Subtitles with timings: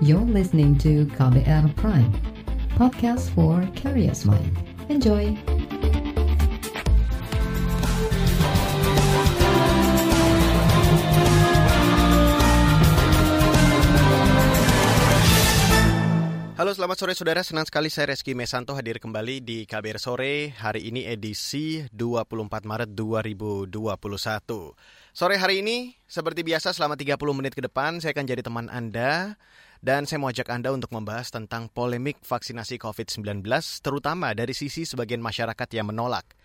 [0.00, 2.08] You're listening to KBR Prime,
[2.72, 4.48] podcast for curious mind.
[4.88, 5.36] Enjoy!
[16.56, 20.88] Halo selamat sore saudara, senang sekali saya Reski Mesanto hadir kembali di KBR Sore Hari
[20.88, 23.68] ini edisi 24 Maret 2021
[25.12, 29.36] Sore hari ini, seperti biasa selama 30 menit ke depan saya akan jadi teman Anda
[29.80, 33.40] Dan saya mau ajak Anda untuk membahas tentang polemik vaksinasi COVID-19
[33.80, 36.36] Terutama dari sisi sebagian masyarakat yang menolak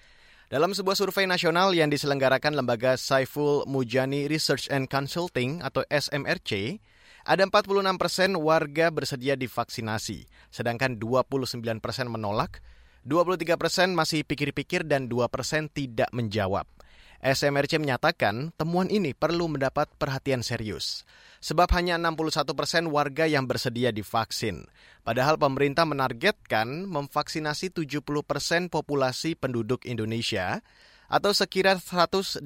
[0.46, 6.78] dalam sebuah survei nasional yang diselenggarakan lembaga Saiful Mujani Research and Consulting atau SMRC,
[7.26, 12.62] ada 46 persen warga bersedia divaksinasi, sedangkan 29 persen menolak,
[13.10, 16.70] 23 persen masih pikir-pikir dan 2 persen tidak menjawab.
[17.26, 21.02] SMRC menyatakan temuan ini perlu mendapat perhatian serius.
[21.42, 24.70] Sebab hanya 61 persen warga yang bersedia divaksin.
[25.02, 30.62] Padahal pemerintah menargetkan memvaksinasi 70 persen populasi penduduk Indonesia
[31.10, 32.46] atau sekira 181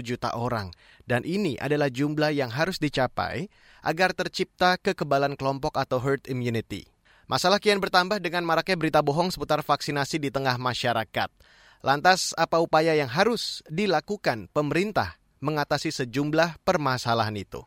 [0.00, 0.72] juta orang.
[1.04, 3.52] Dan ini adalah jumlah yang harus dicapai
[3.84, 6.88] agar tercipta kekebalan kelompok atau herd immunity.
[7.28, 11.30] Masalah kian bertambah dengan maraknya berita bohong seputar vaksinasi di tengah masyarakat.
[11.80, 17.64] Lantas, apa upaya yang harus dilakukan pemerintah mengatasi sejumlah permasalahan itu?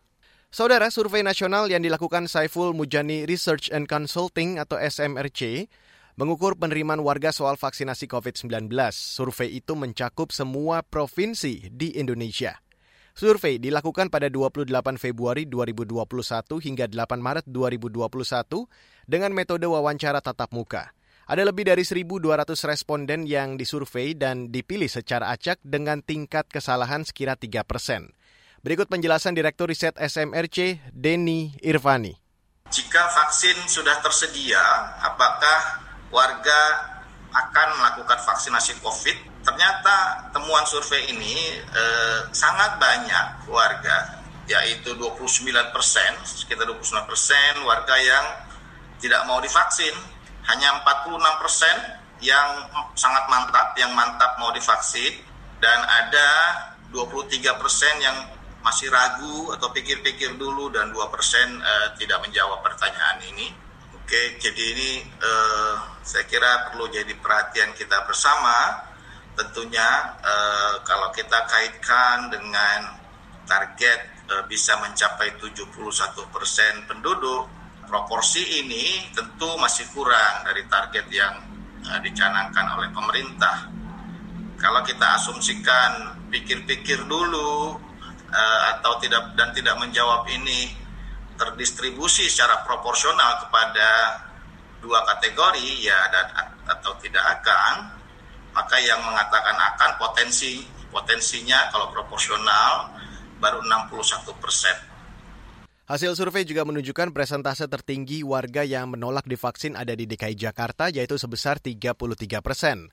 [0.53, 5.65] Saudara, survei nasional yang dilakukan Saiful Mujani Research and Consulting atau SMRC
[6.13, 8.69] mengukur penerimaan warga soal vaksinasi COVID-19.
[8.93, 12.61] Survei itu mencakup semua provinsi di Indonesia.
[13.17, 14.69] Survei dilakukan pada 28
[15.01, 16.05] Februari 2021
[16.61, 18.05] hingga 8 Maret 2021
[19.09, 20.93] dengan metode wawancara tatap muka.
[21.23, 27.39] Ada lebih dari 1.200 responden yang disurvei dan dipilih secara acak dengan tingkat kesalahan sekira
[27.39, 28.11] 3 persen.
[28.59, 32.15] Berikut penjelasan Direktur Riset SMRC, Denny Irvani.
[32.67, 34.59] Jika vaksin sudah tersedia,
[34.99, 36.61] apakah warga
[37.31, 46.11] akan melakukan vaksinasi COVID ternyata temuan survei ini eh, sangat banyak warga, yaitu 29 persen,
[46.23, 48.25] sekitar 29 persen warga yang
[49.03, 49.91] tidak mau divaksin,
[50.47, 51.75] hanya 46 persen
[52.23, 55.19] yang sangat mantap, yang mantap mau divaksin,
[55.59, 56.29] dan ada
[56.91, 58.17] 23 persen yang
[58.63, 63.51] masih ragu atau pikir-pikir dulu dan 2 persen eh, tidak menjawab pertanyaan ini.
[63.95, 68.87] Oke, jadi ini eh, saya kira perlu jadi perhatian kita bersama
[69.35, 73.03] tentunya eh, kalau kita kaitkan dengan
[73.43, 74.15] target
[74.47, 75.75] bisa mencapai 71
[76.31, 77.43] persen penduduk,
[77.93, 81.37] proporsi ini tentu masih kurang dari target yang
[81.85, 83.69] eh, dicanangkan oleh pemerintah.
[84.57, 87.77] Kalau kita asumsikan pikir-pikir dulu
[88.33, 90.73] eh, atau tidak dan tidak menjawab ini
[91.37, 93.89] terdistribusi secara proporsional kepada
[94.81, 96.33] dua kategori ya dan
[96.65, 97.93] atau tidak akan
[98.57, 102.89] maka yang mengatakan akan potensi potensinya kalau proporsional
[103.37, 104.92] baru 61 persen.
[105.93, 111.21] Hasil survei juga menunjukkan presentase tertinggi warga yang menolak divaksin ada di DKI Jakarta yaitu
[111.21, 111.93] sebesar 33
[112.41, 112.89] persen.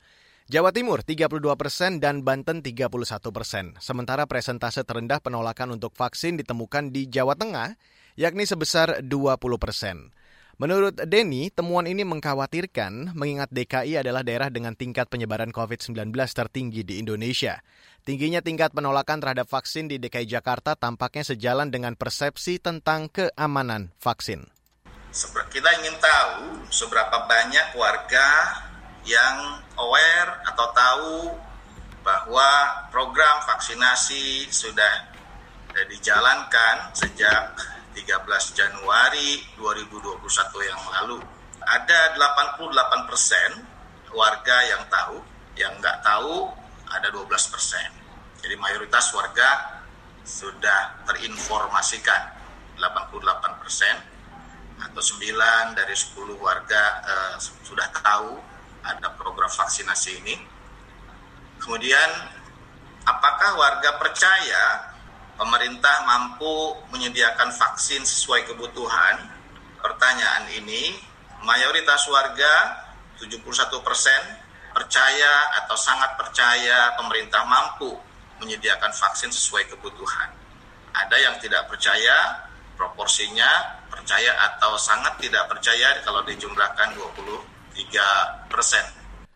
[0.53, 2.93] Jawa Timur 32 persen dan Banten 31
[3.33, 3.73] persen.
[3.81, 7.73] Sementara presentase terendah penolakan untuk vaksin ditemukan di Jawa Tengah
[8.21, 9.09] yakni sebesar 20
[9.57, 10.13] persen.
[10.61, 17.01] Menurut Denny, temuan ini mengkhawatirkan mengingat DKI adalah daerah dengan tingkat penyebaran COVID-19 tertinggi di
[17.01, 17.65] Indonesia.
[18.01, 24.49] Tingginya tingkat penolakan terhadap vaksin di DKI Jakarta tampaknya sejalan dengan persepsi tentang keamanan vaksin.
[25.53, 28.29] Kita ingin tahu seberapa banyak warga
[29.05, 31.17] yang aware atau tahu
[32.01, 32.49] bahwa
[32.89, 35.13] program vaksinasi sudah
[35.93, 37.53] dijalankan sejak
[37.93, 38.07] 13
[38.57, 40.25] Januari 2021
[40.65, 41.21] yang lalu.
[41.61, 43.51] Ada 88 persen
[44.17, 45.21] warga yang tahu,
[45.61, 46.60] yang nggak tahu
[47.01, 47.89] ada 12 persen.
[48.45, 49.81] Jadi mayoritas warga
[50.21, 52.37] sudah terinformasikan
[52.77, 53.97] 88 persen
[54.81, 58.37] atau 9 dari 10 warga eh, sudah tahu
[58.85, 60.37] ada program vaksinasi ini.
[61.61, 62.11] Kemudian
[63.05, 64.97] apakah warga percaya
[65.37, 69.41] pemerintah mampu menyediakan vaksin sesuai kebutuhan?
[69.81, 70.97] Pertanyaan ini,
[71.45, 72.85] mayoritas warga
[73.21, 73.45] 71
[73.85, 74.40] persen
[74.73, 77.93] percaya atau sangat percaya pemerintah mampu
[78.41, 80.33] menyediakan vaksin sesuai kebutuhan.
[80.91, 88.85] Ada yang tidak percaya, proporsinya percaya atau sangat tidak percaya kalau dijumlahkan 23 persen.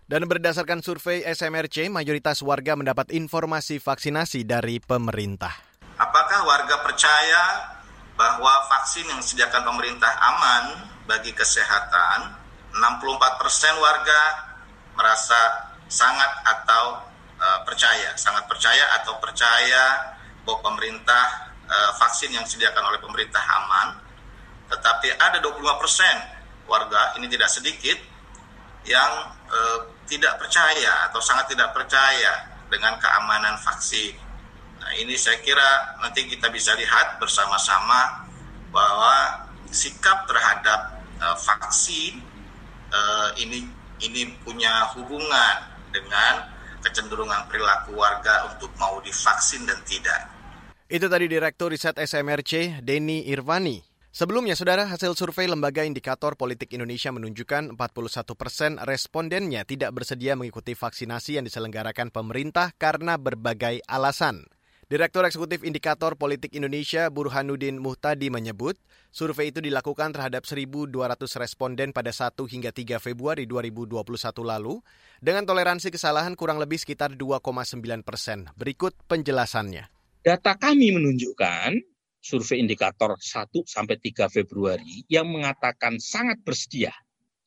[0.04, 5.52] Dan berdasarkan survei SMRC, mayoritas warga mendapat informasi vaksinasi dari pemerintah.
[5.96, 7.72] Apakah warga percaya
[8.14, 10.64] bahwa vaksin yang disediakan pemerintah aman
[11.08, 12.36] bagi kesehatan,
[12.74, 12.82] 64%
[13.80, 14.20] warga
[14.94, 17.04] merasa sangat atau
[17.38, 24.00] uh, percaya, sangat percaya atau percaya bahwa pemerintah uh, vaksin yang disediakan oleh pemerintah aman.
[24.70, 27.98] Tetapi ada 25% warga, ini tidak sedikit,
[28.84, 29.12] yang
[29.48, 34.12] uh, tidak percaya atau sangat tidak percaya dengan keamanan vaksin.
[34.80, 38.28] Nah, ini saya kira nanti kita bisa lihat bersama-sama
[38.68, 42.20] bahwa sikap terhadap uh, vaksin
[42.92, 43.64] uh, ini
[44.02, 45.56] ini punya hubungan
[45.94, 46.50] dengan
[46.82, 50.30] kecenderungan perilaku warga untuk mau divaksin dan tidak.
[50.90, 53.80] Itu tadi Direktur Riset SMRC Denny Irvani.
[54.14, 60.78] Sebelumnya, saudara, hasil survei Lembaga Indikator Politik Indonesia menunjukkan 41 persen respondennya tidak bersedia mengikuti
[60.78, 64.46] vaksinasi yang diselenggarakan pemerintah karena berbagai alasan.
[64.84, 68.76] Direktur Eksekutif Indikator Politik Indonesia Burhanuddin Muhtadi menyebut,
[69.08, 70.92] survei itu dilakukan terhadap 1.200
[71.40, 74.04] responden pada 1 hingga 3 Februari 2021
[74.44, 74.84] lalu,
[75.24, 78.44] dengan toleransi kesalahan kurang lebih sekitar 2,9 persen.
[78.60, 79.88] Berikut penjelasannya.
[80.20, 81.80] Data kami menunjukkan
[82.20, 86.92] survei indikator 1 sampai 3 Februari yang mengatakan sangat bersedia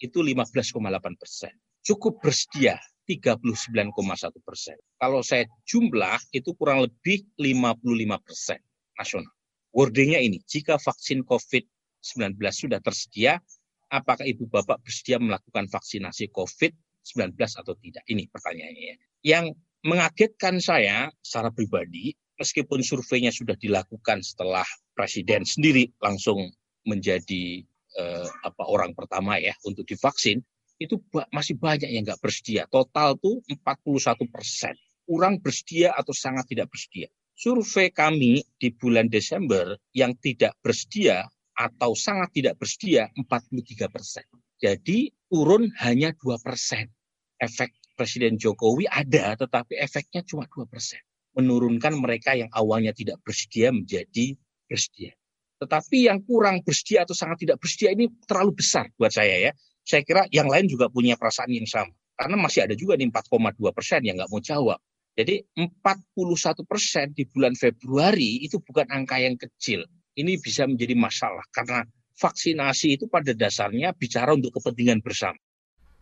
[0.01, 0.73] itu 15,8
[1.13, 1.53] persen.
[1.85, 3.95] Cukup bersedia 39,1
[4.43, 4.75] persen.
[4.99, 8.59] Kalau saya jumlah itu kurang lebih 55 persen
[8.99, 9.31] nasional.
[9.71, 13.39] Wordingnya ini, jika vaksin COVID-19 sudah tersedia,
[13.87, 18.03] apakah ibu bapak bersedia melakukan vaksinasi COVID-19 atau tidak?
[18.11, 18.95] Ini pertanyaannya ya.
[19.23, 19.45] Yang
[19.87, 26.51] mengagetkan saya secara pribadi meskipun surveinya sudah dilakukan setelah presiden sendiri langsung
[26.83, 27.61] menjadi
[27.97, 30.41] eh, apa orang pertama ya untuk divaksin,
[30.77, 31.01] itu
[31.33, 32.69] masih banyak yang nggak bersedia.
[32.69, 34.73] Total tuh 41 persen.
[35.07, 37.07] Kurang bersedia atau sangat tidak bersedia.
[37.37, 41.25] Survei kami di bulan Desember yang tidak bersedia
[41.57, 44.25] atau sangat tidak bersedia 43 persen.
[44.57, 46.89] Jadi turun hanya 2 persen.
[47.37, 51.01] Efek Presiden Jokowi ada, tetapi efeknya cuma 2 persen
[51.37, 54.33] menurunkan mereka yang awalnya tidak bersedia menjadi
[54.65, 55.13] bersedia.
[55.61, 59.51] Tetapi yang kurang bersedia atau sangat tidak bersedia ini terlalu besar buat saya ya.
[59.87, 61.95] Saya kira yang lain juga punya perasaan yang sama.
[62.19, 64.83] Karena masih ada juga nih 4,2 persen yang nggak mau jawab.
[65.15, 69.87] Jadi 41 persen di bulan Februari itu bukan angka yang kecil.
[70.19, 71.87] Ini bisa menjadi masalah karena
[72.19, 75.39] vaksinasi itu pada dasarnya bicara untuk kepentingan bersama.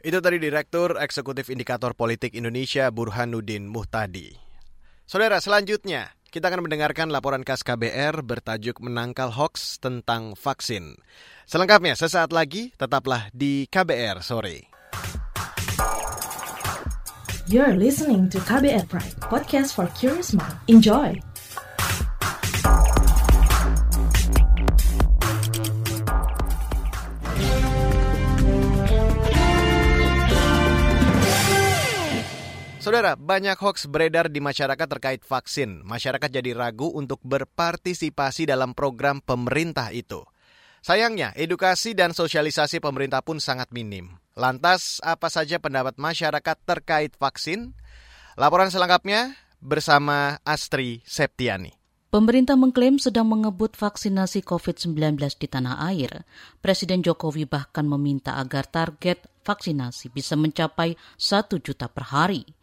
[0.01, 4.33] Itu tadi Direktur Eksekutif Indikator Politik Indonesia Burhanuddin Muhtadi.
[5.05, 10.99] Saudara, selanjutnya kita akan mendengarkan laporan khas KBR bertajuk Menangkal Hoax tentang Vaksin.
[11.47, 14.67] Selengkapnya sesaat lagi, tetaplah di KBR Sore.
[17.47, 20.59] You're listening to KBR Pride, podcast for curious mind.
[20.67, 21.15] Enjoy!
[32.85, 35.81] Saudara, banyak hoax beredar di masyarakat terkait vaksin.
[35.89, 40.21] Masyarakat jadi ragu untuk berpartisipasi dalam program pemerintah itu.
[40.85, 44.13] Sayangnya, edukasi dan sosialisasi pemerintah pun sangat minim.
[44.37, 47.73] Lantas, apa saja pendapat masyarakat terkait vaksin?
[48.37, 51.73] Laporan selengkapnya bersama Astri Septiani.
[52.13, 56.21] Pemerintah mengklaim sedang mengebut vaksinasi COVID-19 di tanah air.
[56.61, 62.54] Presiden Jokowi bahkan meminta agar target vaksinasi bisa mencapai 1 juta per hari.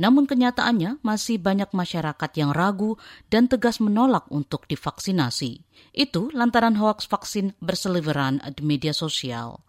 [0.00, 2.96] Namun kenyataannya masih banyak masyarakat yang ragu
[3.28, 5.60] dan tegas menolak untuk divaksinasi.
[5.92, 9.60] Itu lantaran hoaks vaksin berseliweran di media sosial.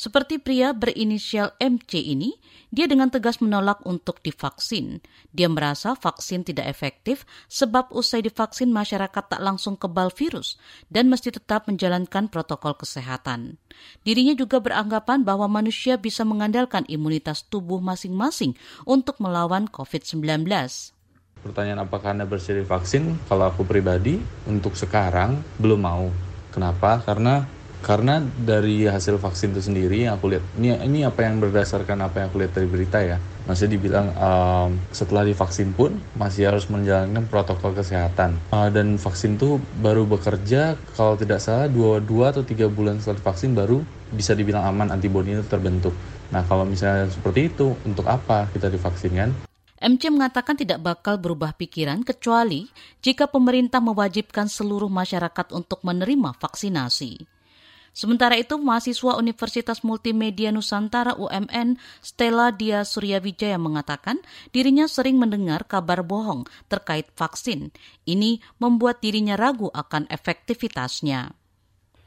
[0.00, 2.32] Seperti pria berinisial MC ini,
[2.72, 5.04] dia dengan tegas menolak untuk divaksin.
[5.28, 10.56] Dia merasa vaksin tidak efektif sebab usai divaksin masyarakat tak langsung kebal virus
[10.88, 13.60] dan mesti tetap menjalankan protokol kesehatan.
[14.00, 18.56] Dirinya juga beranggapan bahwa manusia bisa mengandalkan imunitas tubuh masing-masing
[18.88, 20.48] untuk melawan COVID-19.
[21.44, 23.20] Pertanyaan apakah Anda bersedia vaksin?
[23.28, 24.16] Kalau aku pribadi,
[24.48, 26.08] untuk sekarang belum mau.
[26.56, 27.04] Kenapa?
[27.04, 32.04] Karena karena dari hasil vaksin itu sendiri yang aku lihat ini ini apa yang berdasarkan
[32.04, 33.16] apa yang aku lihat dari berita ya.
[33.48, 38.36] Masih dibilang um, setelah divaksin pun masih harus menjalankan protokol kesehatan.
[38.52, 43.18] Uh, dan vaksin itu baru bekerja kalau tidak salah dua dua atau tiga bulan setelah
[43.24, 43.80] divaksin baru
[44.12, 45.96] bisa dibilang aman antibodi itu terbentuk.
[46.30, 49.30] Nah kalau misalnya seperti itu untuk apa kita divaksin kan?
[49.80, 52.68] MC mengatakan tidak bakal berubah pikiran kecuali
[53.00, 57.39] jika pemerintah mewajibkan seluruh masyarakat untuk menerima vaksinasi.
[57.90, 64.22] Sementara itu, mahasiswa Universitas Multimedia Nusantara UMN Stella Dia Suryawijaya mengatakan
[64.54, 67.74] dirinya sering mendengar kabar bohong terkait vaksin.
[68.06, 71.34] Ini membuat dirinya ragu akan efektivitasnya.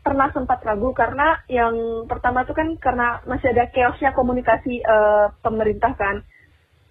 [0.04, 5.96] Pernah sempat ragu karena yang pertama itu kan karena masih ada chaosnya komunikasi uh, pemerintah
[5.96, 6.24] kan.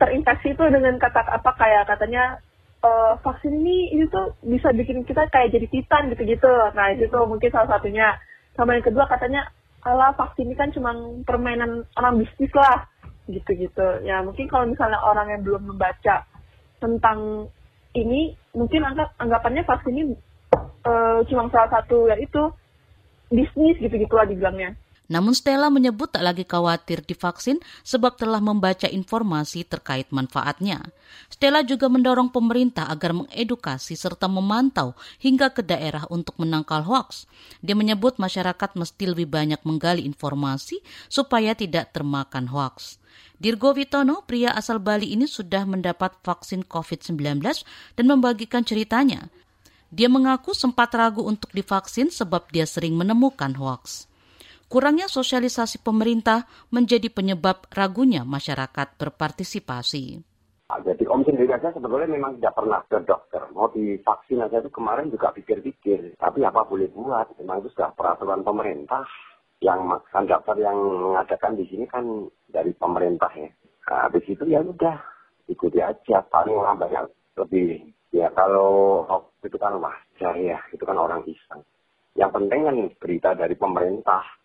[0.01, 2.41] Terinfeksi itu dengan kata apa kayak katanya
[2.85, 6.53] uh, vaksin ini ini tuh bisa bikin kita kayak jadi titan gitu-gitu.
[6.73, 8.17] Nah itu tuh mungkin salah satunya
[8.57, 9.49] sama yang kedua katanya
[9.83, 10.95] ala vaksin ini kan cuma
[11.27, 12.87] permainan orang bisnis lah.
[13.27, 14.03] Gitu-gitu.
[14.03, 16.27] Ya mungkin kalau misalnya orang yang belum membaca
[16.83, 17.49] tentang
[17.95, 20.13] ini mungkin anggap anggapannya vaksin ini
[20.89, 22.51] uh, cuma salah satu ya itu
[23.33, 24.77] bisnis gitu-gitu lah dibilangnya
[25.13, 30.81] namun Stella menyebut tak lagi khawatir divaksin sebab telah membaca informasi terkait manfaatnya.
[31.29, 37.29] Stella juga mendorong pemerintah agar mengedukasi serta memantau hingga ke daerah untuk menangkal hoaks.
[37.61, 40.81] Dia menyebut masyarakat mesti lebih banyak menggali informasi
[41.13, 42.97] supaya tidak termakan hoaks.
[43.37, 47.45] Dirgo Witono, pria asal Bali ini sudah mendapat vaksin COVID-19
[48.01, 49.29] dan membagikan ceritanya.
[49.93, 54.12] Dia mengaku sempat ragu untuk divaksin sebab dia sering menemukan hoaks.
[54.73, 60.25] Kurangnya sosialisasi pemerintah menjadi penyebab ragunya masyarakat berpartisipasi.
[60.73, 63.45] Jadi Om sendiri aja sebetulnya memang tidak pernah ke dokter.
[63.53, 66.17] Mau divaksin aja itu kemarin juga pikir-pikir.
[66.17, 67.37] Tapi apa boleh buat?
[67.37, 69.05] Memang itu sudah peraturan pemerintah.
[69.61, 73.53] Yang kan dokter yang mengadakan di sini kan dari pemerintah ya.
[73.93, 74.97] Nah, habis itu ya udah
[75.53, 76.25] ikuti aja.
[76.33, 77.13] Paling banyak
[77.45, 77.93] lebih.
[78.09, 79.05] Ya kalau
[79.45, 80.57] itu kan wajar ya.
[80.73, 81.61] Itu kan orang iseng.
[82.17, 84.41] Yang penting kan berita dari pemerintah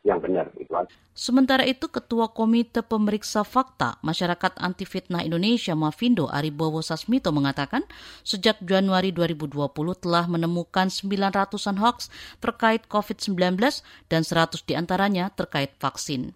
[0.00, 0.88] yang benar itu aja.
[1.12, 7.84] Sementara itu Ketua Komite Pemeriksa Fakta Masyarakat Anti Fitnah Indonesia Mavindo Aribowo Sasmito mengatakan
[8.24, 9.60] sejak Januari 2020
[10.00, 12.08] telah menemukan 900-an hoax
[12.40, 13.60] terkait COVID-19
[14.08, 16.32] dan 100 di antaranya terkait vaksin.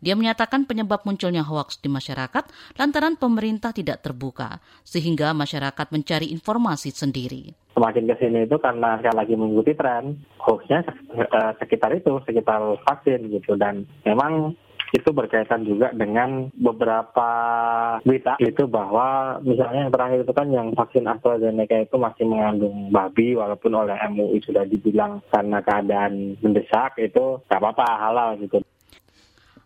[0.00, 2.44] Dia menyatakan penyebab munculnya hoaks di masyarakat
[2.76, 7.52] lantaran pemerintah tidak terbuka, sehingga masyarakat mencari informasi sendiri.
[7.76, 10.80] Semakin ke sini itu karena saya lagi mengikuti tren, hoaxnya
[11.16, 13.52] eh, sekitar itu, sekitar vaksin gitu.
[13.60, 14.56] Dan memang
[14.94, 17.30] itu berkaitan juga dengan beberapa
[18.06, 23.34] berita itu bahwa misalnya yang terakhir itu kan yang vaksin AstraZeneca itu masih mengandung babi
[23.34, 28.62] walaupun oleh MUI sudah dibilang karena keadaan mendesak itu nggak apa-apa halal gitu.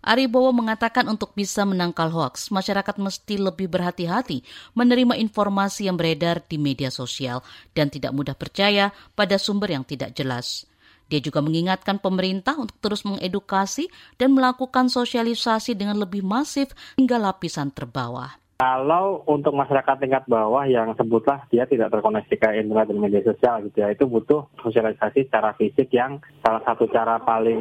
[0.00, 4.40] Aribowo mengatakan untuk bisa menangkal hoaks, masyarakat mesti lebih berhati-hati
[4.72, 7.44] menerima informasi yang beredar di media sosial
[7.76, 10.64] dan tidak mudah percaya pada sumber yang tidak jelas.
[11.10, 17.68] Dia juga mengingatkan pemerintah untuk terus mengedukasi dan melakukan sosialisasi dengan lebih masif hingga lapisan
[17.74, 18.40] terbawah.
[18.60, 23.64] Kalau untuk masyarakat tingkat bawah yang sebutlah dia tidak terkoneksi ke internet dan media sosial
[23.64, 27.56] gitu ya, itu butuh sosialisasi secara fisik yang salah satu cara paling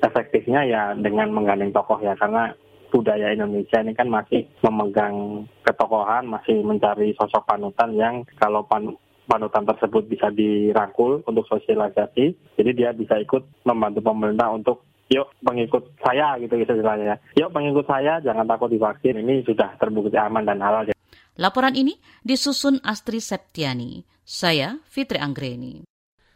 [0.00, 2.16] efektifnya ya dengan menggandeng tokoh ya.
[2.16, 2.48] Karena
[2.88, 8.96] budaya Indonesia ini kan masih memegang ketokohan, masih mencari sosok panutan yang kalau pan
[9.28, 14.80] panutan tersebut bisa dirangkul untuk sosialisasi, jadi dia bisa ikut membantu pemerintah untuk
[15.10, 17.18] yuk pengikut saya gitu gitu istilahnya.
[17.34, 19.18] Yuk pengikut saya jangan takut divaksin.
[19.18, 20.92] Ini sudah terbukti aman dan halal.
[21.40, 24.04] Laporan ini disusun Astri Septiani.
[24.22, 25.82] Saya Fitri Anggreni.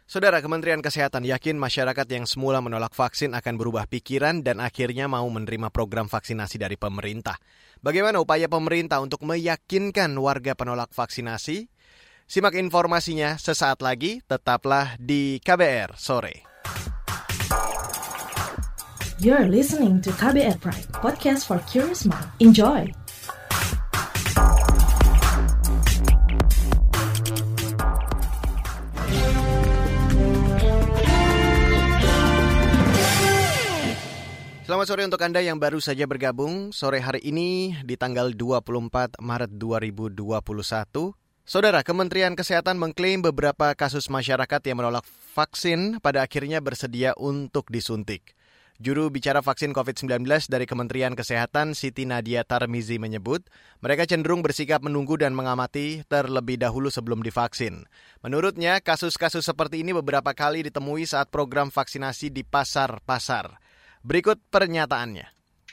[0.07, 5.27] Saudara Kementerian Kesehatan yakin masyarakat yang semula menolak vaksin akan berubah pikiran dan akhirnya mau
[5.27, 7.35] menerima program vaksinasi dari pemerintah.
[7.83, 11.67] Bagaimana upaya pemerintah untuk meyakinkan warga penolak vaksinasi?
[12.23, 16.56] Simak informasinya sesaat lagi, tetaplah di KBR sore.
[19.17, 22.29] You're listening to KBR Pride, podcast for curious mind.
[22.37, 22.85] Enjoy!
[34.61, 39.49] Selamat sore untuk Anda yang baru saja bergabung sore hari ini di tanggal 24 Maret
[39.57, 40.29] 2021.
[41.41, 48.36] Saudara, Kementerian Kesehatan mengklaim beberapa kasus masyarakat yang menolak vaksin pada akhirnya bersedia untuk disuntik.
[48.77, 50.21] Juru bicara vaksin COVID-19
[50.53, 53.41] dari Kementerian Kesehatan Siti Nadia Tarmizi menyebut,
[53.81, 57.89] mereka cenderung bersikap menunggu dan mengamati terlebih dahulu sebelum divaksin.
[58.21, 63.57] Menurutnya, kasus-kasus seperti ini beberapa kali ditemui saat program vaksinasi di pasar-pasar.
[64.05, 65.25] Berikut pernyataannya.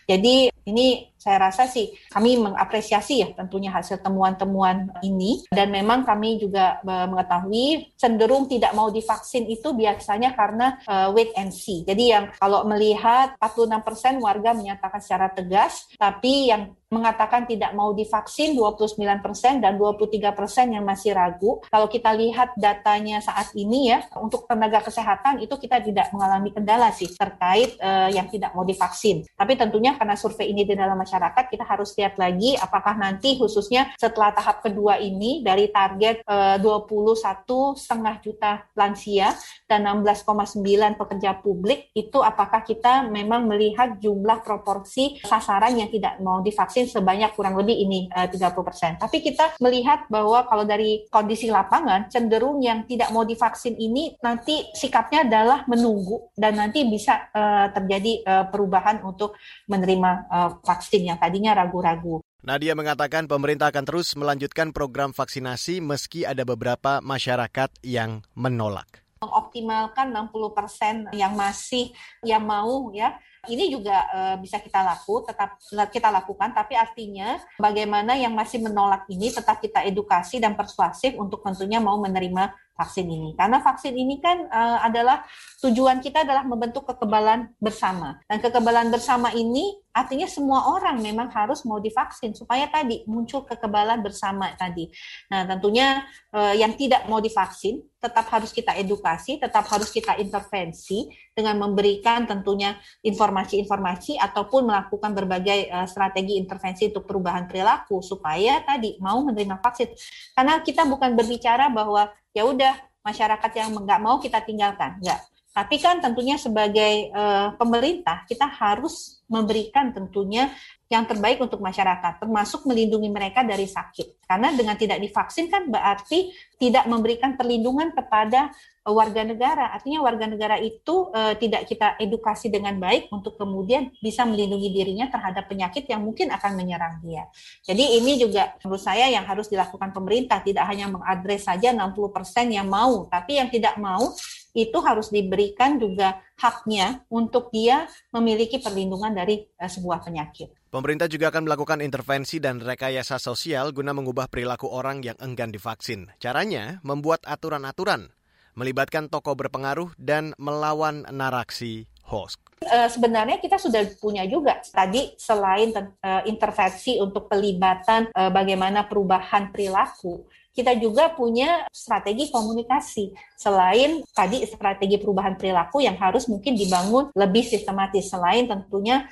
[0.08, 6.36] Jadi ini saya rasa sih kami mengapresiasi ya tentunya hasil temuan-temuan ini dan memang kami
[6.36, 11.80] juga uh, mengetahui cenderung tidak mau divaksin itu biasanya karena uh, wait and see.
[11.88, 18.54] Jadi yang kalau melihat 46% warga menyatakan secara tegas, tapi yang mengatakan tidak mau divaksin
[18.54, 21.58] 29 persen dan 23 persen yang masih ragu.
[21.66, 26.94] Kalau kita lihat datanya saat ini ya, untuk tenaga kesehatan itu kita tidak mengalami kendala
[26.94, 29.26] sih terkait uh, yang tidak mau divaksin.
[29.34, 31.13] Tapi tentunya karena survei ini di dalam masyarakat,
[31.50, 37.78] kita harus lihat lagi apakah nanti khususnya setelah tahap kedua ini dari target uh, 21
[37.78, 39.34] setengah juta lansia
[39.66, 40.60] dan 16,9
[40.98, 47.32] pekerja publik itu apakah kita memang melihat jumlah proporsi sasaran yang tidak mau divaksin sebanyak
[47.34, 49.00] kurang lebih ini uh, 30%.
[49.00, 54.68] Tapi kita melihat bahwa kalau dari kondisi lapangan cenderung yang tidak mau divaksin ini nanti
[54.74, 59.36] sikapnya adalah menunggu dan nanti bisa uh, terjadi uh, perubahan untuk
[59.68, 62.24] menerima uh, vaksin yang tadinya ragu-ragu.
[62.44, 69.00] Nadia mengatakan pemerintah akan terus melanjutkan program vaksinasi meski ada beberapa masyarakat yang menolak.
[69.24, 73.16] Mengoptimalkan 60% yang masih yang mau ya
[73.48, 75.56] ini juga uh, bisa kita laku, tetap
[75.92, 81.44] kita lakukan, tapi artinya bagaimana yang masih menolak ini tetap kita edukasi dan persuasif untuk
[81.44, 83.30] tentunya mau menerima vaksin ini.
[83.38, 85.22] Karena vaksin ini kan uh, adalah
[85.62, 88.20] tujuan kita adalah membentuk kekebalan bersama.
[88.26, 94.02] Dan kekebalan bersama ini artinya semua orang memang harus mau divaksin supaya tadi muncul kekebalan
[94.02, 94.90] bersama tadi.
[95.30, 96.02] Nah, tentunya
[96.34, 102.26] uh, yang tidak mau divaksin tetap harus kita edukasi, tetap harus kita intervensi dengan memberikan
[102.26, 109.62] tentunya informasi-informasi ataupun melakukan berbagai uh, strategi intervensi untuk perubahan perilaku supaya tadi mau menerima
[109.62, 109.94] vaksin.
[110.34, 112.74] Karena kita bukan berbicara bahwa ya udah
[113.06, 115.33] masyarakat yang nggak mau kita tinggalkan, nggak.
[115.54, 120.50] Tapi kan tentunya sebagai uh, pemerintah kita harus memberikan tentunya
[120.90, 124.26] yang terbaik untuk masyarakat, termasuk melindungi mereka dari sakit.
[124.26, 128.50] Karena dengan tidak divaksin kan berarti tidak memberikan perlindungan kepada
[128.92, 129.72] warga negara.
[129.72, 135.08] Artinya warga negara itu uh, tidak kita edukasi dengan baik untuk kemudian bisa melindungi dirinya
[135.08, 137.24] terhadap penyakit yang mungkin akan menyerang dia.
[137.64, 142.68] Jadi ini juga menurut saya yang harus dilakukan pemerintah tidak hanya mengadres saja 60% yang
[142.68, 144.12] mau, tapi yang tidak mau
[144.54, 150.52] itu harus diberikan juga haknya untuk dia memiliki perlindungan dari uh, sebuah penyakit.
[150.70, 156.10] Pemerintah juga akan melakukan intervensi dan rekayasa sosial guna mengubah perilaku orang yang enggan divaksin.
[156.18, 158.10] Caranya membuat aturan-aturan
[158.54, 162.38] melibatkan tokoh berpengaruh dan melawan narasi hoax.
[162.64, 169.52] Uh, sebenarnya kita sudah punya juga tadi selain uh, intervensi untuk pelibatan uh, bagaimana perubahan
[169.52, 177.10] perilaku, kita juga punya strategi komunikasi selain tadi strategi perubahan perilaku yang harus mungkin dibangun
[177.12, 179.10] lebih sistematis selain tentunya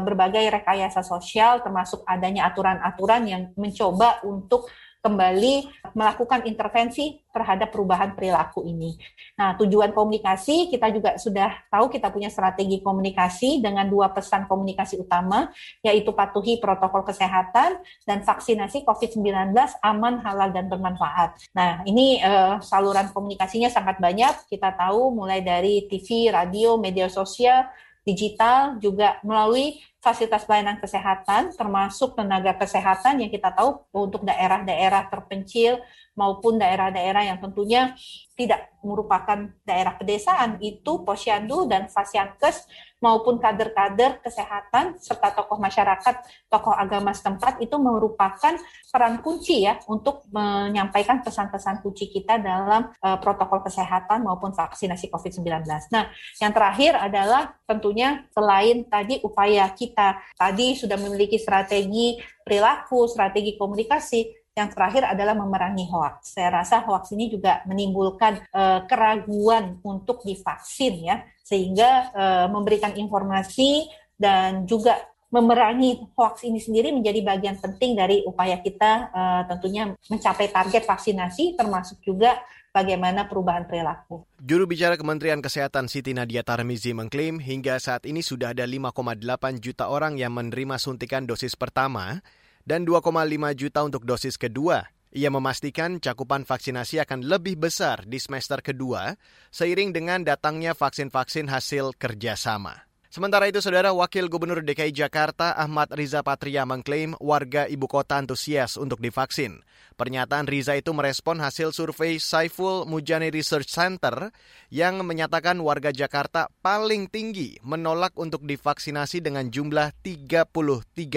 [0.00, 4.64] berbagai rekayasa sosial termasuk adanya aturan-aturan yang mencoba untuk
[4.98, 8.98] kembali melakukan intervensi terhadap perubahan perilaku ini.
[9.38, 14.98] Nah, tujuan komunikasi kita juga sudah tahu kita punya strategi komunikasi dengan dua pesan komunikasi
[14.98, 15.54] utama,
[15.86, 19.54] yaitu patuhi protokol kesehatan dan vaksinasi COVID-19
[19.86, 21.38] aman, halal, dan bermanfaat.
[21.54, 24.50] Nah, ini uh, saluran komunikasinya sangat banyak.
[24.50, 27.70] Kita tahu mulai dari TV, radio, media sosial,
[28.08, 35.84] digital, juga melalui fasilitas pelayanan kesehatan, termasuk tenaga kesehatan yang kita tahu untuk daerah-daerah terpencil
[36.18, 37.94] maupun daerah-daerah yang tentunya
[38.34, 42.66] tidak merupakan daerah pedesaan itu posyandu dan fasiankes
[43.02, 46.14] maupun kader-kader kesehatan serta tokoh masyarakat,
[46.50, 48.54] tokoh agama setempat itu merupakan
[48.90, 55.66] peran kunci ya untuk menyampaikan pesan-pesan kunci kita dalam uh, protokol kesehatan maupun vaksinasi COVID-19.
[55.94, 56.10] Nah,
[56.42, 64.37] yang terakhir adalah tentunya selain tadi upaya kita tadi sudah memiliki strategi perilaku, strategi komunikasi,
[64.58, 66.34] yang terakhir adalah memerangi hoax.
[66.34, 73.86] Saya rasa hoax ini juga menimbulkan uh, keraguan untuk divaksin ya, sehingga uh, memberikan informasi
[74.18, 74.98] dan juga
[75.30, 81.52] memerangi hoax ini sendiri menjadi bagian penting dari upaya kita uh, tentunya mencapai target vaksinasi
[81.52, 82.40] termasuk juga
[82.72, 84.24] bagaimana perubahan perilaku.
[84.40, 89.20] Juru bicara Kementerian Kesehatan Siti Nadia Tarmizi mengklaim hingga saat ini sudah ada 5,8
[89.60, 92.24] juta orang yang menerima suntikan dosis pertama
[92.68, 93.08] dan 2,5
[93.56, 94.84] juta untuk dosis kedua.
[95.08, 99.16] Ia memastikan cakupan vaksinasi akan lebih besar di semester kedua
[99.48, 102.84] seiring dengan datangnya vaksin-vaksin hasil kerjasama.
[103.08, 108.76] Sementara itu, Saudara Wakil Gubernur DKI Jakarta Ahmad Riza Patria mengklaim warga ibu kota antusias
[108.76, 109.64] untuk divaksin.
[109.96, 114.28] Pernyataan Riza itu merespon hasil survei Saiful Mujani Research Center
[114.68, 120.52] yang menyatakan warga Jakarta paling tinggi menolak untuk divaksinasi dengan jumlah 33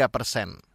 [0.07, 0.70] persen.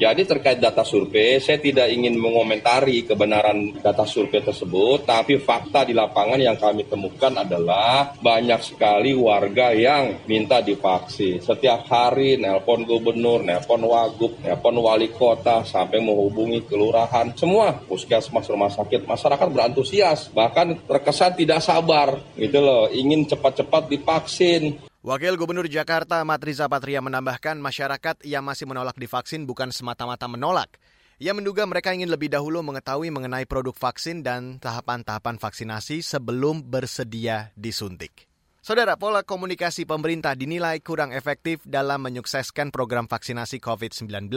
[0.00, 5.92] Jadi terkait data survei, saya tidak ingin mengomentari kebenaran data survei tersebut, tapi fakta di
[5.92, 11.44] lapangan yang kami temukan adalah banyak sekali warga yang minta divaksin.
[11.44, 18.72] Setiap hari nelpon gubernur, nelpon wagub, nelpon wali kota, sampai menghubungi kelurahan, semua puskesmas rumah
[18.72, 24.89] sakit, masyarakat berantusias, bahkan terkesan tidak sabar, gitu loh, ingin cepat-cepat divaksin.
[25.00, 30.76] Wakil Gubernur Jakarta Ahmad Riza Patria menambahkan masyarakat yang masih menolak divaksin bukan semata-mata menolak.
[31.16, 37.48] Ia menduga mereka ingin lebih dahulu mengetahui mengenai produk vaksin dan tahapan-tahapan vaksinasi sebelum bersedia
[37.56, 38.28] disuntik.
[38.60, 44.28] Saudara, pola komunikasi pemerintah dinilai kurang efektif dalam menyukseskan program vaksinasi COVID-19.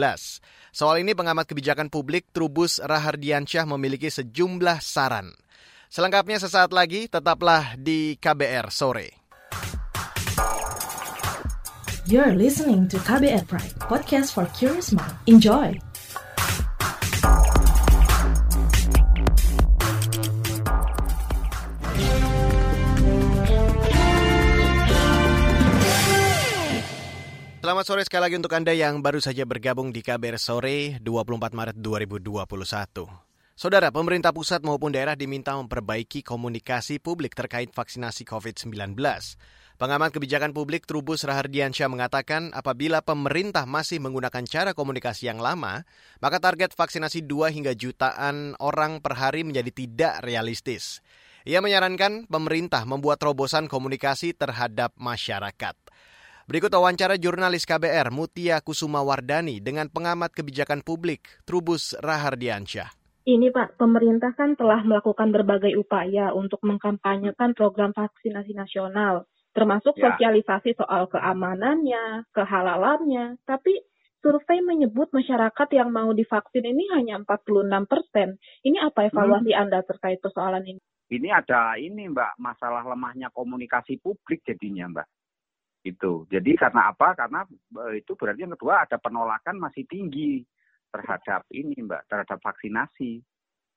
[0.72, 5.28] Soal ini pengamat kebijakan publik Trubus Rahardiansyah memiliki sejumlah saran.
[5.92, 9.23] Selengkapnya sesaat lagi, tetaplah di KBR sore.
[12.04, 15.16] You're listening to KBR Pride, podcast for curious mind.
[15.24, 15.72] Enjoy!
[27.64, 31.80] Selamat sore sekali lagi untuk Anda yang baru saja bergabung di KBR Sore 24 Maret
[31.80, 33.24] 2021.
[33.56, 38.92] Saudara, pemerintah pusat maupun daerah diminta memperbaiki komunikasi publik terkait vaksinasi COVID-19.
[39.84, 45.84] Pengamat kebijakan publik Trubus Rahardiansyah mengatakan apabila pemerintah masih menggunakan cara komunikasi yang lama,
[46.24, 51.04] maka target vaksinasi 2 hingga jutaan orang per hari menjadi tidak realistis.
[51.44, 55.76] Ia menyarankan pemerintah membuat terobosan komunikasi terhadap masyarakat.
[56.48, 62.88] Berikut wawancara jurnalis KBR Mutia Kusuma Wardani dengan pengamat kebijakan publik Trubus Rahardiansyah.
[63.28, 70.12] Ini Pak, pemerintah kan telah melakukan berbagai upaya untuk mengkampanyekan program vaksinasi nasional termasuk ya.
[70.12, 73.38] sosialisasi soal keamanannya, kehalalannya.
[73.46, 73.78] Tapi
[74.18, 78.36] survei menyebut masyarakat yang mau divaksin ini hanya 46 persen.
[78.66, 79.62] Ini apa evaluasi hmm.
[79.62, 80.82] Anda terkait persoalan ini?
[81.14, 85.08] Ini ada ini Mbak, masalah lemahnya komunikasi publik jadinya Mbak.
[85.86, 86.26] Itu.
[86.26, 87.14] Jadi karena apa?
[87.14, 90.42] Karena e, itu berarti yang kedua ada penolakan masih tinggi
[90.90, 93.22] terhadap ini Mbak, terhadap vaksinasi.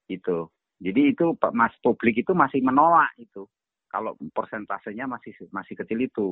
[0.10, 0.50] Itu.
[0.80, 3.50] Jadi itu mas publik itu masih menolak itu
[3.88, 6.28] kalau persentasenya masih masih kecil itu.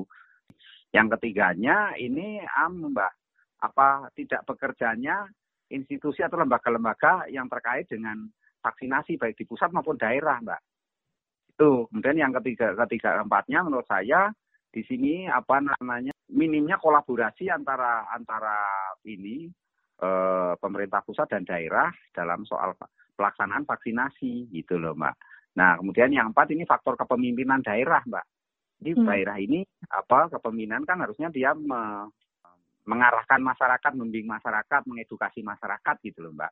[0.93, 3.13] Yang ketiganya ini am Mbak,
[3.65, 5.27] apa tidak bekerjanya
[5.71, 8.29] institusi atau lembaga-lembaga yang terkait dengan
[8.61, 10.61] vaksinasi baik di pusat maupun daerah, Mbak.
[11.55, 11.87] Itu.
[11.89, 14.29] Kemudian yang ketiga ketiga empatnya menurut saya
[14.69, 18.59] di sini apa namanya minimnya kolaborasi antara antara
[19.07, 19.47] ini
[20.03, 22.75] eh, pemerintah pusat dan daerah dalam soal
[23.15, 25.15] pelaksanaan vaksinasi gitu loh, Mbak.
[25.55, 28.25] Nah, kemudian yang empat ini faktor kepemimpinan daerah, Mbak.
[28.75, 29.07] Di hmm.
[29.07, 32.11] daerah ini apa kepemimpinan kan harusnya dia me,
[32.85, 36.51] mengarahkan masyarakat, membimbing masyarakat, mengedukasi masyarakat gitu loh, Mbak.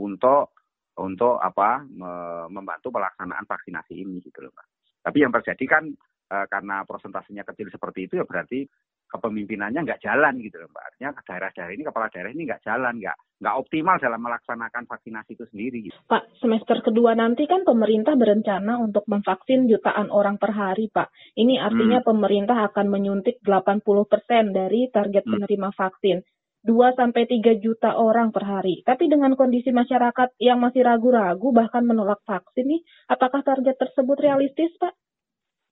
[0.00, 0.56] Untuk
[0.98, 2.10] untuk apa me,
[2.50, 4.66] membantu pelaksanaan vaksinasi ini gitu loh, Mbak.
[5.04, 5.84] Tapi yang terjadi kan
[6.28, 8.66] e, karena prosentasenya kecil seperti itu ya berarti
[9.08, 10.84] kepemimpinannya nggak jalan gitu loh Mbak.
[10.84, 15.44] Artinya daerah-daerah ini, kepala daerah ini nggak jalan, nggak nggak optimal dalam melaksanakan vaksinasi itu
[15.48, 15.78] sendiri.
[15.88, 15.96] Gitu.
[16.04, 21.08] Pak, semester kedua nanti kan pemerintah berencana untuk memvaksin jutaan orang per hari, Pak.
[21.38, 22.08] Ini artinya hmm.
[22.08, 25.32] pemerintah akan menyuntik 80 persen dari target hmm.
[25.32, 26.18] penerima vaksin.
[26.66, 28.82] 2 sampai 3 juta orang per hari.
[28.82, 34.74] Tapi dengan kondisi masyarakat yang masih ragu-ragu bahkan menolak vaksin nih, apakah target tersebut realistis,
[34.76, 34.92] Pak?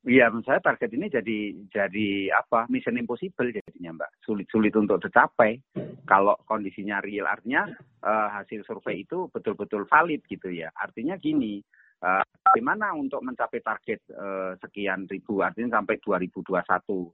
[0.07, 2.71] Iya, menurut saya target ini jadi jadi apa?
[2.71, 4.23] Mission impossible jadinya, Mbak.
[4.23, 5.59] Sulit-sulit untuk tercapai.
[6.07, 7.67] Kalau kondisinya real, artinya
[8.07, 10.71] uh, hasil survei itu betul-betul valid gitu ya.
[10.79, 11.59] Artinya gini,
[12.07, 16.55] uh, bagaimana untuk mencapai target uh, sekian ribu, artinya sampai 2021,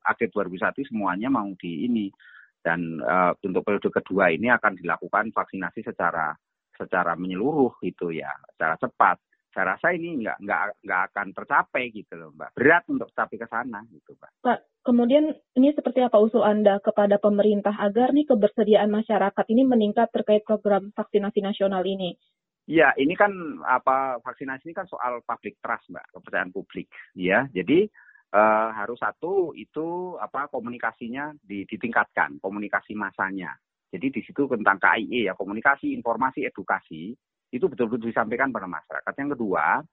[0.05, 2.13] akhir 2021 semuanya mau di ini.
[2.61, 6.37] Dan uh, untuk periode kedua ini akan dilakukan vaksinasi secara
[6.77, 9.17] secara menyeluruh gitu ya, secara cepat
[9.53, 13.47] saya rasa ini nggak nggak nggak akan tercapai gitu loh mbak berat untuk sampai ke
[13.47, 14.33] sana gitu mbak.
[14.41, 20.09] Pak kemudian ini seperti apa usul anda kepada pemerintah agar nih kebersediaan masyarakat ini meningkat
[20.11, 22.17] terkait program vaksinasi nasional ini?
[22.65, 23.31] Ya ini kan
[23.69, 27.87] apa vaksinasi ini kan soal public trust mbak kepercayaan publik ya jadi
[28.33, 33.53] uh, harus satu itu apa komunikasinya ditingkatkan komunikasi masanya.
[33.93, 37.13] Jadi di situ tentang KIE ya komunikasi informasi edukasi
[37.53, 39.13] itu betul-betul disampaikan pada masyarakat.
[39.13, 39.85] Yang kedua,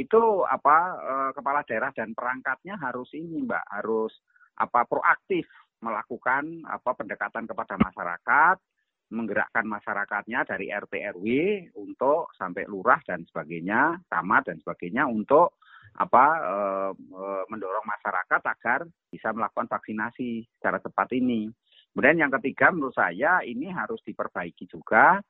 [0.00, 4.12] itu apa e, kepala daerah dan perangkatnya harus ini Mbak, harus
[4.56, 5.44] apa proaktif
[5.84, 8.56] melakukan apa pendekatan kepada masyarakat,
[9.12, 11.26] menggerakkan masyarakatnya dari RT RW
[11.76, 15.60] untuk sampai lurah dan sebagainya, camat dan sebagainya untuk
[15.92, 16.56] apa e,
[16.96, 21.52] e, mendorong masyarakat agar bisa melakukan vaksinasi secara cepat ini.
[21.92, 25.20] Kemudian yang ketiga menurut saya ini harus diperbaiki juga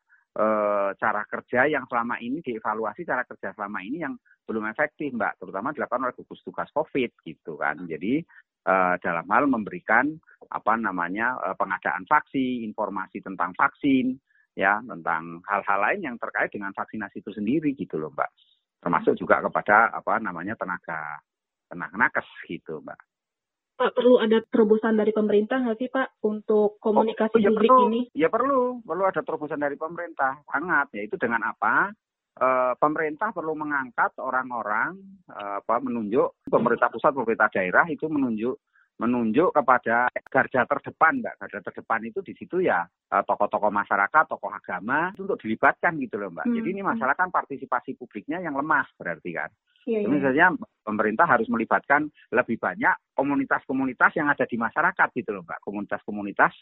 [0.97, 4.15] cara kerja yang selama ini dievaluasi cara kerja selama ini yang
[4.49, 7.79] belum efektif Mbak, terutama dilakukan oleh gugus tugas COVID gitu kan.
[7.85, 8.25] Jadi
[8.65, 10.09] e, dalam hal memberikan
[10.49, 14.17] apa namanya e, pengadaan vaksin, informasi tentang vaksin,
[14.57, 18.31] ya tentang hal-hal lain yang terkait dengan vaksinasi itu sendiri gitu loh Mbak
[18.83, 21.23] termasuk juga kepada apa namanya tenaga
[21.71, 22.99] tenaga nakes gitu mbak.
[23.83, 27.87] Pak perlu ada terobosan dari pemerintah nggak sih Pak untuk komunikasi oh, ya publik perlu,
[27.91, 28.01] ini?
[28.15, 30.95] Ya perlu, perlu ada terobosan dari pemerintah sangat.
[30.95, 31.91] Yaitu dengan apa?
[32.39, 34.95] E, pemerintah perlu mengangkat orang-orang
[35.27, 38.55] e, apa menunjuk pemerintah pusat, pemerintah daerah itu menunjuk
[39.03, 41.35] menunjuk kepada garda terdepan, Mbak.
[41.43, 46.23] Garda terdepan itu di situ ya eh, tokoh-tokoh masyarakat, tokoh agama itu untuk dilibatkan gitu
[46.23, 46.47] loh, Mbak.
[46.47, 46.55] Hmm.
[46.61, 49.51] Jadi ini masalah kan partisipasi publiknya yang lemah berarti kan.
[49.83, 50.09] Iya, iya.
[50.09, 50.47] Misalnya
[50.83, 55.61] pemerintah harus melibatkan lebih banyak komunitas-komunitas yang ada di masyarakat gitu loh Mbak.
[55.63, 56.53] Komunitas-komunitas,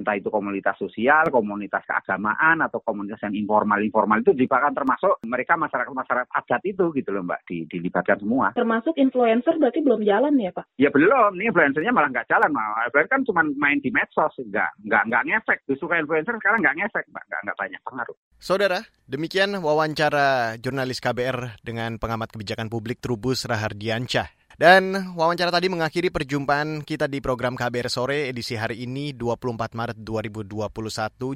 [0.00, 6.28] entah itu komunitas sosial, komunitas keagamaan, atau komunitas yang informal-informal itu juga termasuk mereka masyarakat-masyarakat
[6.32, 8.56] adat itu gitu loh Mbak, di, dilibatkan semua.
[8.56, 10.64] Termasuk influencer berarti belum jalan ya Pak?
[10.80, 12.50] Ya belum, ini influencernya malah nggak jalan.
[12.50, 12.88] Malah.
[12.88, 15.58] Influencer kan cuma main di medsos, nggak, nggak, nggak ngefek.
[15.68, 18.16] Justru influencer sekarang nggak ngefek Mbak, nggak, nggak banyak pengaruh.
[18.38, 24.30] Saudara, demikian wawancara jurnalis KBR dengan pengamat kebijakan publik Trubus Rahardiansyah.
[24.54, 29.98] Dan wawancara tadi mengakhiri perjumpaan kita di program KBR Sore edisi hari ini 24 Maret
[30.06, 30.54] 2021.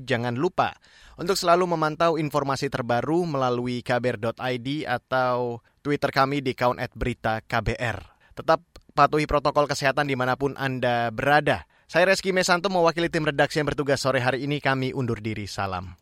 [0.03, 0.79] Jangan lupa
[1.19, 7.99] untuk selalu memantau informasi terbaru melalui kbr.id atau Twitter kami di account berita KBR.
[8.39, 8.63] Tetap
[8.95, 11.67] patuhi protokol kesehatan di mana pun Anda berada.
[11.91, 14.63] Saya Reski Mesanto mewakili tim redaksi yang bertugas sore hari ini.
[14.63, 15.51] Kami undur diri.
[15.51, 16.02] Salam.